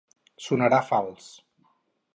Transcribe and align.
Sonarà 0.45 0.79
fals. 0.89 1.31